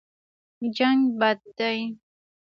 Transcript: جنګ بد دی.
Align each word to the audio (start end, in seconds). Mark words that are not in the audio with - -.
جنګ 0.77 0.99
بد 1.19 1.39
دی. 1.57 1.77